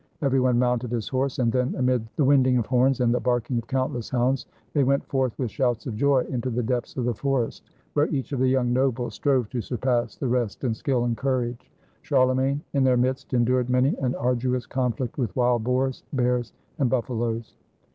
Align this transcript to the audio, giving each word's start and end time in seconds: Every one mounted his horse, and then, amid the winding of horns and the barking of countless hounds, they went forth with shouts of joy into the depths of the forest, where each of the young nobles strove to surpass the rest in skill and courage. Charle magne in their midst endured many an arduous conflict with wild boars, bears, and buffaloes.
Every 0.23 0.39
one 0.39 0.57
mounted 0.57 0.89
his 0.89 1.07
horse, 1.07 1.37
and 1.37 1.51
then, 1.51 1.75
amid 1.77 2.07
the 2.15 2.23
winding 2.25 2.57
of 2.57 2.65
horns 2.65 3.01
and 3.01 3.13
the 3.13 3.19
barking 3.19 3.59
of 3.59 3.67
countless 3.67 4.09
hounds, 4.09 4.47
they 4.73 4.83
went 4.83 5.05
forth 5.07 5.37
with 5.37 5.51
shouts 5.51 5.85
of 5.85 5.95
joy 5.95 6.23
into 6.31 6.49
the 6.49 6.63
depths 6.63 6.97
of 6.97 7.05
the 7.05 7.13
forest, 7.13 7.69
where 7.93 8.07
each 8.07 8.31
of 8.31 8.39
the 8.39 8.47
young 8.47 8.73
nobles 8.73 9.13
strove 9.13 9.47
to 9.51 9.61
surpass 9.61 10.15
the 10.15 10.27
rest 10.27 10.63
in 10.63 10.73
skill 10.73 11.03
and 11.05 11.17
courage. 11.17 11.69
Charle 12.01 12.33
magne 12.33 12.61
in 12.73 12.83
their 12.83 12.97
midst 12.97 13.35
endured 13.35 13.69
many 13.69 13.95
an 13.97 14.15
arduous 14.15 14.65
conflict 14.65 15.19
with 15.19 15.35
wild 15.35 15.63
boars, 15.63 16.01
bears, 16.11 16.51
and 16.79 16.89
buffaloes. 16.89 17.53